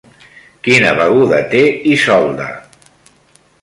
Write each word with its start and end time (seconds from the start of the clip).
Quina 0.67 0.93
beguda 1.01 1.43
té 1.53 1.63
Isolda? 1.93 2.53